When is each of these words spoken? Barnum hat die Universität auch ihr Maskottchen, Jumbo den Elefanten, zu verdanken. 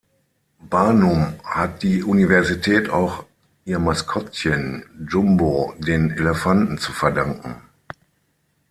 Barnum 0.67 1.35
hat 1.43 1.83
die 1.83 2.01
Universität 2.01 2.89
auch 2.89 3.23
ihr 3.65 3.77
Maskottchen, 3.77 4.83
Jumbo 5.07 5.75
den 5.77 6.09
Elefanten, 6.09 6.79
zu 6.79 6.91
verdanken. 6.91 7.61